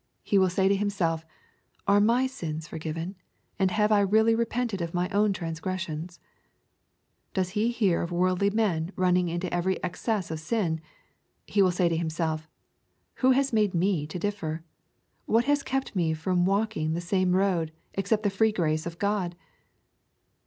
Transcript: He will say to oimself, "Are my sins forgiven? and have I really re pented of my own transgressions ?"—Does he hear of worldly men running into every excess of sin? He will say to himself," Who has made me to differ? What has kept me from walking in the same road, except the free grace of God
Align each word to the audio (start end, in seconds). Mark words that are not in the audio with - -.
He 0.23 0.39
will 0.39 0.49
say 0.49 0.67
to 0.67 0.75
oimself, 0.75 1.25
"Are 1.87 2.01
my 2.01 2.25
sins 2.25 2.67
forgiven? 2.67 3.13
and 3.59 3.69
have 3.69 3.91
I 3.91 3.99
really 3.99 4.33
re 4.33 4.45
pented 4.45 4.81
of 4.81 4.95
my 4.95 5.07
own 5.09 5.31
transgressions 5.31 6.19
?"—Does 7.35 7.49
he 7.49 7.69
hear 7.69 8.01
of 8.01 8.11
worldly 8.11 8.49
men 8.49 8.91
running 8.95 9.29
into 9.29 9.53
every 9.53 9.77
excess 9.83 10.31
of 10.31 10.39
sin? 10.39 10.81
He 11.45 11.61
will 11.61 11.69
say 11.69 11.87
to 11.87 11.95
himself," 11.95 12.49
Who 13.21 13.29
has 13.33 13.53
made 13.53 13.75
me 13.75 14.07
to 14.07 14.17
differ? 14.17 14.63
What 15.27 15.45
has 15.45 15.61
kept 15.61 15.95
me 15.95 16.15
from 16.15 16.45
walking 16.45 16.87
in 16.87 16.93
the 16.95 16.99
same 17.01 17.35
road, 17.35 17.71
except 17.93 18.23
the 18.23 18.31
free 18.31 18.51
grace 18.51 18.87
of 18.87 18.97
God 18.97 19.35